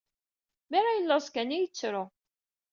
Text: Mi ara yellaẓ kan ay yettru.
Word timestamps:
Mi 0.69 0.75
ara 0.79 0.97
yellaẓ 0.97 1.25
kan 1.33 1.53
ay 1.55 1.61
yettru. 1.63 2.03